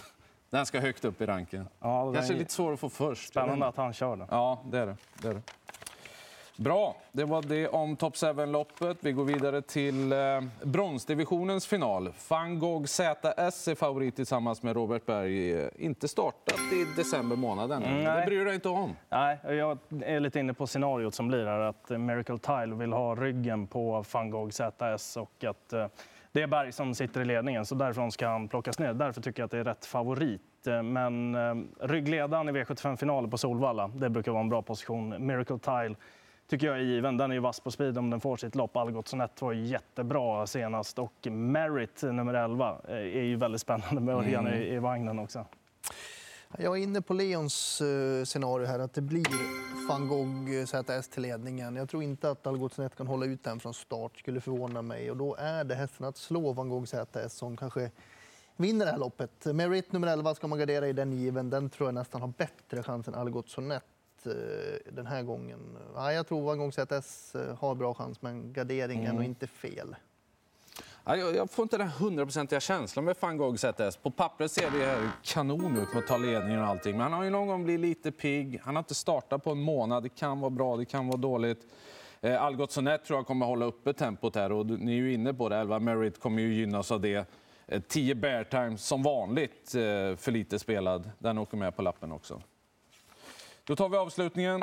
Den 0.51 0.67
ska 0.67 0.81
högt 0.81 1.05
upp 1.05 1.21
i 1.21 1.27
ranken. 1.27 1.69
Ja, 1.81 2.05
det 2.11 2.17
Kanske 2.17 2.35
är 2.35 2.39
lite 2.39 2.53
svår 2.53 2.73
att 2.73 2.81
få 2.81 2.89
först. 2.89 3.29
spännande 3.29 3.67
att 3.67 3.77
han 3.77 3.93
kör 3.93 4.17
den. 4.17 4.27
Ja, 4.31 4.59
det 4.65 4.79
är 4.79 4.87
det. 4.87 4.97
det, 5.23 5.29
är 5.29 5.35
det. 5.35 5.43
Bra, 6.61 6.97
det 7.13 7.25
var 7.25 7.43
det 7.43 7.69
om 7.69 7.97
Top 7.97 8.15
7-loppet. 8.15 8.97
Vi 9.01 9.13
går 9.13 9.25
vidare 9.25 9.63
till 9.63 10.13
eh, 10.13 10.19
bronsdivisionens 10.63 11.67
final. 11.67 12.13
Van 12.29 12.59
Gogh 12.59 12.85
ZS 12.85 13.69
är 13.69 13.75
favorit 13.75 14.17
tillsammans 14.17 14.63
med 14.63 14.77
Robert 14.77 15.07
Berg. 15.07 15.53
Eh, 15.61 15.69
Inte 15.77 16.09
startat 16.09 16.59
i 16.73 16.87
december 16.97 17.37
månad 17.37 17.73
ännu. 17.73 17.87
Mm, 17.87 18.05
Det 18.05 18.27
bryr 18.27 18.39
du 18.39 18.45
dig 18.45 18.55
inte 18.55 18.69
om. 18.69 18.97
Nej, 19.09 19.39
jag 19.49 19.79
är 20.05 20.21
lite 20.21 20.39
inne 20.41 20.55
på 20.55 20.67
scenariot 20.67 21.15
som 21.15 21.29
blir 21.29 21.47
här 21.47 21.61
att 21.61 21.91
Miracle 21.91 22.39
Tile 22.39 22.75
vill 22.75 22.93
ha 22.93 23.15
ryggen 23.15 23.67
på 23.67 24.05
van 24.13 24.31
Gogh 24.31 24.51
ZS 24.51 25.17
och 25.17 25.45
att 25.45 25.73
eh, 25.73 25.87
det 26.33 26.43
är 26.43 26.47
Berg 26.47 26.73
som 26.73 26.95
sitter 26.95 27.21
i 27.21 27.25
ledningen 27.25 27.67
så 27.67 27.75
därifrån 27.75 28.13
ska 28.13 28.29
han 28.29 28.49
plockas 28.49 28.79
ner. 28.79 28.93
Därför 28.95 29.21
tycker 29.21 29.41
jag 29.43 29.45
att 29.45 29.51
det 29.51 29.59
är 29.59 29.65
rätt 29.65 29.87
favorit. 29.87 30.67
Eh, 30.67 30.83
Men 30.83 31.35
eh, 31.35 31.55
ryggledaren 31.87 32.49
i 32.49 32.53
V75-finalen 32.53 33.31
på 33.31 33.39
Solvalla, 33.39 33.89
det 33.89 34.11
brukar 34.11 34.33
vara 34.33 34.43
en 34.43 34.49
bra 34.49 34.63
position. 34.63 35.27
Miracle 35.27 35.59
Tile 35.59 35.95
tycker 36.49 36.67
jag 36.67 36.77
är 36.77 36.83
given. 36.83 37.17
Den 37.17 37.31
är 37.31 37.35
ju 37.35 37.41
vass 37.41 37.61
på 37.61 37.71
speed 37.71 37.99
om 37.99 38.11
den 38.11 38.21
får 38.21 38.37
sitt 38.37 38.55
lopp. 38.55 38.77
Algotsson 38.77 39.21
1 39.21 39.43
var 39.43 39.53
jättebra 39.53 40.47
senast 40.47 40.99
och 40.99 41.27
Merit 41.31 42.03
nummer 42.03 42.35
11 42.35 42.81
eh, 42.89 42.95
är 42.95 43.23
ju 43.23 43.37
väldigt 43.37 43.61
spännande 43.61 44.01
med 44.01 44.15
Örjan 44.15 44.49
i, 44.49 44.75
i 44.75 44.79
vagnen 44.79 45.19
också. 45.19 45.45
Jag 46.59 46.79
är 46.79 46.83
inne 46.83 47.03
på 47.03 47.15
Leons 47.15 47.81
eh, 47.81 48.25
scenario 48.25 48.67
här, 48.67 48.79
att 48.79 48.95
det 48.95 49.01
blir 49.01 49.27
van 49.89 50.09
Gogh 50.09 50.65
ZS 50.65 51.09
till 51.09 51.23
ledningen. 51.23 51.77
Jag 51.77 51.89
tror 51.89 52.03
inte 52.03 52.31
att 52.31 52.47
Algotsson 52.47 52.91
kan 52.91 53.07
hålla 53.07 53.27
ut 53.27 53.45
den 53.45 53.61
från 53.61 53.75
start, 53.75 54.19
skulle 54.19 54.41
förvåna 54.41 54.83
mig. 54.83 55.11
Och 55.11 55.17
då 55.17 55.35
är 55.35 55.65
det 55.65 55.75
hästen 55.75 56.07
att 56.07 56.17
slå 56.17 56.53
van 56.53 56.69
Gogh 56.69 56.85
ZS 56.85 57.35
som 57.35 57.57
kanske 57.57 57.91
vinner 58.57 58.85
det 58.85 58.91
här 58.91 58.99
loppet. 58.99 59.45
Merit 59.45 59.93
nummer 59.93 60.09
11 60.09 60.35
ska 60.35 60.47
man 60.47 60.59
gardera 60.59 60.89
i 60.89 60.93
den 60.93 61.13
given. 61.13 61.51
Den 61.51 61.71
tror 61.71 61.87
jag 61.87 61.95
nästan 61.95 62.21
har 62.21 62.29
bättre 62.29 62.83
chans 62.83 63.09
än 63.09 63.15
Algotsson 63.15 63.71
1. 63.71 63.85
Eh, 64.27 64.33
den 64.93 65.07
här 65.07 65.23
gången. 65.23 65.79
Ja, 65.95 66.13
jag 66.13 66.27
tror 66.27 66.53
att 66.53 66.59
gång 66.59 66.73
ZS 66.73 67.35
eh, 67.35 67.57
har 67.57 67.75
bra 67.75 67.95
chans, 67.95 68.23
men 68.23 68.53
garderingen 68.53 69.11
mm. 69.11 69.23
är 69.23 69.25
inte 69.25 69.47
fel. 69.47 69.97
Ja, 71.05 71.17
jag, 71.17 71.37
jag, 71.37 71.51
får 71.51 71.63
inte 71.63 71.79
den 71.79 71.89
hundraprocentiga 71.89 72.61
känslan 72.61 73.05
med 73.05 73.17
van 73.21 73.37
Gogh 73.37 73.57
ZS. 73.57 73.97
På 73.97 74.11
pappret 74.11 74.53
ser 74.53 74.71
det 74.71 75.11
kanon 75.23 75.77
ut 75.77 75.93
med 75.93 76.03
att 76.03 76.07
ta 76.07 76.17
ledningen 76.17 76.63
och 76.63 76.67
allting. 76.67 76.93
Men 76.93 77.01
han 77.01 77.13
har 77.13 77.25
ju 77.25 77.31
någon 77.31 77.47
gång 77.47 77.65
blivit 77.65 77.81
lite 77.81 78.13
pigg. 78.13 78.61
Han 78.65 78.77
har 78.77 78.81
inte 78.81 78.95
startat 78.95 79.45
på 79.45 79.51
en 79.51 79.61
månad. 79.61 80.03
Det 80.03 80.09
kan 80.09 80.41
vara 80.41 80.51
bra, 80.51 80.77
det 80.77 80.85
kan 80.85 81.07
vara 81.07 81.17
dåligt. 81.17 81.67
Eh, 82.21 82.43
Algot 82.43 82.73
Sonett 82.73 83.05
tror 83.05 83.19
jag 83.19 83.27
kommer 83.27 83.47
hålla 83.47 83.67
uppe 83.67 83.93
tempot 83.93 84.35
här 84.35 84.53
och 84.53 84.67
ni 84.67 84.93
är 84.93 84.97
ju 84.97 85.15
inne 85.15 85.35
på 85.35 85.49
det. 85.49 85.57
Elva 85.57 85.79
Merritt 85.79 86.21
kommer 86.21 86.43
ju 86.43 86.55
gynnas 86.55 86.93
av 86.93 87.01
det. 87.01 87.27
10 87.89 88.13
eh, 88.13 88.19
bear 88.19 88.45
time 88.45 88.79
som 88.79 89.03
vanligt 89.03 89.71
för 90.17 90.31
lite 90.31 90.59
spelad. 90.59 91.11
Den 91.19 91.39
åker 91.39 91.57
med 91.57 91.77
på 91.77 91.83
lappen 91.83 92.13
också. 92.13 92.43
Då 93.69 93.77
tar 93.77 93.89
vi 93.89 93.97
avslutningen. 93.97 94.63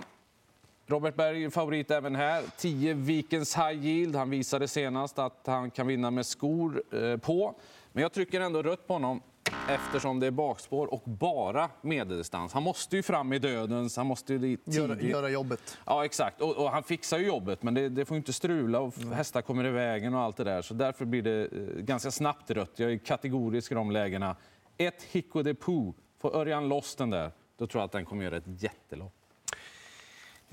Robert 0.87 1.15
Berg 1.15 1.51
favorit 1.51 1.91
även 1.91 2.15
här. 2.15 2.43
10 2.57 2.93
Vikens 2.93 3.55
High 3.57 3.85
Yield. 3.85 4.15
Han 4.15 4.29
visade 4.29 4.67
senast 4.67 5.19
att 5.19 5.41
han 5.45 5.71
kan 5.71 5.87
vinna 5.87 6.11
med 6.11 6.25
skor 6.25 6.83
eh, 6.91 7.17
på. 7.17 7.55
Men 7.91 8.01
jag 8.01 8.13
trycker 8.13 8.41
ändå 8.41 8.63
rött 8.63 8.87
på 8.87 8.93
honom 8.93 9.21
eftersom 9.69 10.19
det 10.19 10.27
är 10.27 10.31
bakspår 10.31 10.93
och 10.93 11.01
bara 11.05 11.69
medeldistans. 11.81 12.53
Han 12.53 12.63
måste 12.63 12.95
ju 12.95 13.03
fram 13.03 13.33
i 13.33 13.39
dödens, 13.39 13.97
han 13.97 14.05
måste 14.05 14.33
ju 14.33 14.57
göra, 14.65 15.01
göra 15.01 15.29
jobbet. 15.29 15.77
Ja, 15.85 16.05
exakt. 16.05 16.41
Och, 16.41 16.57
och, 16.57 16.69
han 16.69 16.83
fixar 16.83 17.17
ju 17.17 17.25
jobbet, 17.25 17.63
men 17.63 17.73
det, 17.73 17.89
det 17.89 18.05
får 18.05 18.17
inte 18.17 18.33
strula 18.33 18.79
och 18.79 18.97
mm. 18.97 19.13
hästar 19.13 19.41
kommer 19.41 19.65
i 19.65 19.71
vägen 19.71 20.13
och 20.13 20.21
allt 20.21 20.37
det 20.37 20.43
där. 20.43 20.61
Så 20.61 20.73
därför 20.73 21.05
blir 21.05 21.21
det 21.21 21.41
eh, 21.41 21.83
ganska 21.83 22.11
snabbt 22.11 22.51
rött. 22.51 22.71
Jag 22.75 22.91
är 22.91 22.97
kategorisk 22.97 23.71
i 23.71 23.75
de 23.75 23.91
lägena. 23.91 24.35
Ett 24.77 25.03
Hicko 25.03 25.43
de 25.43 25.53
Poo. 25.53 25.93
Får 26.21 26.35
Örjan 26.35 26.69
loss 26.69 26.95
den 26.95 27.09
där, 27.09 27.31
då 27.57 27.67
tror 27.67 27.81
jag 27.81 27.85
att 27.85 27.91
den 27.91 28.05
kommer 28.05 28.23
göra 28.23 28.37
ett 28.37 28.63
jättelopp. 28.63 29.13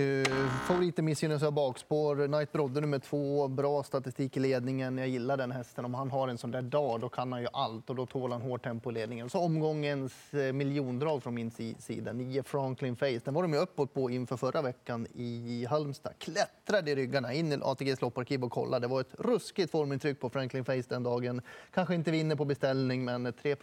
Uh, 0.00 0.48
favoriten 0.66 1.04
missgynnas 1.04 1.42
av 1.42 1.52
bakspår. 1.52 2.26
Knight 2.26 2.52
Brodde 2.52 2.80
nummer 2.80 2.98
två. 2.98 3.48
Bra 3.48 3.82
statistik 3.82 4.36
i 4.36 4.40
ledningen. 4.40 4.98
Jag 4.98 5.08
gillar 5.08 5.36
den 5.36 5.50
hästen. 5.50 5.84
Om 5.84 5.94
han 5.94 6.10
har 6.10 6.28
en 6.28 6.38
sån 6.38 6.50
där 6.50 6.62
dag, 6.62 7.00
då 7.00 7.08
kan 7.08 7.32
han 7.32 7.40
ju 7.40 7.48
allt 7.52 7.90
och 7.90 7.96
då 7.96 8.06
tål 8.06 8.32
han 8.32 8.42
hårt 8.42 8.64
tempo 8.64 8.90
i 8.90 8.94
ledningen. 8.94 9.30
Så 9.30 9.38
omgångens 9.38 10.34
eh, 10.34 10.52
miljondrag 10.52 11.22
från 11.22 11.34
min 11.34 11.50
sida. 11.78 12.12
Nio 12.12 12.42
Franklin 12.42 12.96
Face. 12.96 13.20
Den 13.24 13.34
var 13.34 13.42
de 13.42 13.52
ju 13.52 13.58
uppåt 13.58 13.94
på 13.94 14.10
inför 14.10 14.36
förra 14.36 14.62
veckan 14.62 15.06
i 15.14 15.66
Halmstad. 15.70 16.12
Klättrade 16.18 16.90
i 16.90 16.94
ryggarna 16.94 17.32
in 17.32 17.52
i 17.52 17.58
ATGs 17.62 18.00
lopparkiv 18.00 18.44
och 18.44 18.52
kollade. 18.52 18.86
Det 18.86 18.90
var 18.90 19.00
ett 19.00 19.14
ruskigt 19.18 19.70
formintryck 19.70 20.20
på 20.20 20.30
Franklin 20.30 20.64
Face 20.64 20.82
den 20.88 21.02
dagen. 21.02 21.42
Kanske 21.74 21.94
inte 21.94 22.10
vinner 22.10 22.36
på 22.36 22.44
beställning, 22.44 23.04
men 23.04 23.32
3 23.42 23.56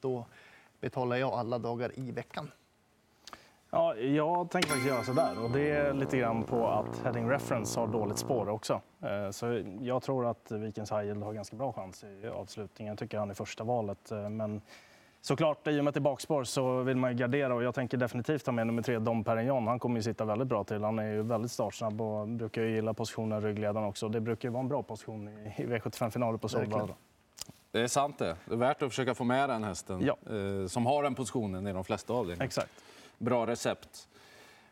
då 0.00 0.26
betalar 0.80 1.16
jag 1.16 1.32
alla 1.32 1.58
dagar 1.58 1.92
i 1.98 2.10
veckan. 2.10 2.50
Ja, 3.74 3.96
jag 3.96 4.50
tänker 4.50 4.68
faktiskt 4.68 4.88
göra 4.88 5.04
så 5.04 5.12
där. 5.12 5.44
Och 5.44 5.50
det 5.50 5.70
är 5.70 5.94
lite 5.94 6.18
grann 6.18 6.42
på 6.42 6.68
att 6.68 7.04
Heading 7.04 7.30
Reference 7.30 7.80
har 7.80 7.86
dåligt 7.86 8.18
spår 8.18 8.48
också. 8.48 8.80
Eh, 9.02 9.30
så 9.30 9.62
jag 9.80 10.02
tror 10.02 10.26
att 10.26 10.50
Vikens 10.50 10.92
High 10.92 11.22
har 11.22 11.32
ganska 11.32 11.56
bra 11.56 11.72
chans 11.72 12.04
i 12.04 12.26
avslutningen. 12.26 12.92
Jag 12.92 12.98
tycker 12.98 13.18
han 13.18 13.30
är 13.30 13.34
första 13.34 13.64
valet. 13.64 14.10
Eh, 14.10 14.28
men 14.30 14.60
såklart, 15.20 15.66
i 15.66 15.80
och 15.80 15.84
med 15.84 15.88
att 15.88 15.94
det 15.94 15.98
är 15.98 16.02
bakspår 16.02 16.44
så 16.44 16.82
vill 16.82 16.96
man 16.96 17.10
ju 17.10 17.16
gardera 17.16 17.54
och 17.54 17.62
jag 17.62 17.74
tänker 17.74 17.96
definitivt 17.96 18.46
ha 18.46 18.52
med 18.52 18.66
nummer 18.66 18.82
tre, 18.82 18.98
Dom 18.98 19.24
Perignon. 19.24 19.66
Han 19.66 19.78
kommer 19.78 19.96
ju 19.96 20.02
sitta 20.02 20.24
väldigt 20.24 20.48
bra 20.48 20.64
till. 20.64 20.84
Han 20.84 20.98
är 20.98 21.12
ju 21.12 21.22
väldigt 21.22 21.52
startsnabb 21.52 22.00
och 22.00 22.28
brukar 22.28 22.62
ju 22.62 22.74
gilla 22.74 22.94
positionen 22.94 23.42
ryggledaren 23.42 23.86
också. 23.86 24.08
Det 24.08 24.20
brukar 24.20 24.48
ju 24.48 24.52
vara 24.52 24.62
en 24.62 24.68
bra 24.68 24.82
position 24.82 25.28
i 25.28 25.64
V75-finaler 25.66 26.38
på 26.38 26.48
Solvalla. 26.48 26.94
Det 27.70 27.80
är 27.80 27.86
sant 27.86 28.18
det. 28.18 28.36
Det 28.44 28.54
är 28.54 28.58
värt 28.58 28.82
att 28.82 28.88
försöka 28.88 29.14
få 29.14 29.24
med 29.24 29.48
den 29.48 29.64
hästen 29.64 30.02
ja. 30.04 30.16
Eh, 30.36 30.66
som 30.66 30.86
har 30.86 31.02
den 31.02 31.14
positionen 31.14 31.66
i 31.66 31.72
de 31.72 31.84
flesta 31.84 32.12
avdelningar. 32.12 32.44
Exakt 32.44 32.72
bra 33.22 33.46
recept. 33.46 34.08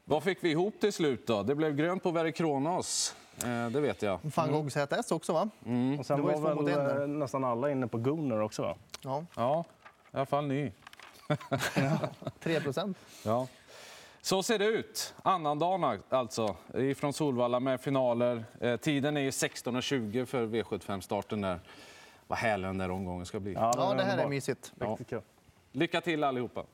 Vad 0.04 0.22
fick 0.22 0.44
vi 0.44 0.50
ihop 0.50 0.80
till 0.80 0.92
slut 0.92 1.26
då? 1.26 1.42
Det 1.42 1.54
blev 1.54 1.76
grönt 1.76 2.02
på 2.02 2.10
Verre 2.10 2.32
Kronos. 2.32 3.16
Eh, 3.44 3.70
det 3.70 3.80
vet 3.80 4.02
jag. 4.02 4.18
Van 4.22 4.52
Gogh 4.52 4.68
ZS 4.68 5.12
också 5.12 5.32
va? 5.32 5.48
Mm. 5.66 5.98
Och 5.98 6.06
sen 6.06 6.22
var, 6.22 6.36
var 6.36 6.62
väl 6.62 7.00
eh, 7.02 7.06
nästan 7.08 7.44
alla 7.44 7.70
inne 7.70 7.86
på 7.86 7.98
Gunnar 7.98 8.40
också 8.40 8.62
va? 8.62 8.76
Ja. 9.02 9.24
ja, 9.36 9.64
i 10.12 10.16
alla 10.16 10.26
fall 10.26 10.46
ny. 10.46 10.72
ja, 11.74 11.98
3 12.40 12.60
procent. 12.60 12.98
Ja. 13.24 13.46
Så 14.22 14.42
ser 14.42 14.58
det 14.58 14.64
ut. 14.64 15.14
Annandagen 15.22 16.00
alltså, 16.08 16.56
ifrån 16.74 17.12
Solvalla 17.12 17.60
med 17.60 17.80
finaler. 17.80 18.44
Eh, 18.60 18.76
tiden 18.76 19.16
är 19.16 19.30
16.20 19.30 20.24
för 20.24 20.46
V75-starten. 20.46 21.40
där. 21.40 21.60
Vad 22.26 22.38
härlig 22.38 22.68
den 22.68 22.78
där 22.78 22.90
omgången 22.90 23.26
ska 23.26 23.40
bli. 23.40 23.52
Ja, 23.52 23.72
ja 23.76 23.94
det 23.94 24.02
här 24.02 24.18
är 24.18 24.28
mysigt. 24.28 24.72
Ja. 24.78 24.98
Lycka 25.72 26.00
till 26.00 26.24
allihopa. 26.24 26.64